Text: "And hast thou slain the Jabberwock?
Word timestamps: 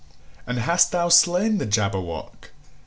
"And 0.47 0.57
hast 0.57 0.91
thou 0.91 1.09
slain 1.09 1.59
the 1.59 1.67
Jabberwock? 1.67 2.49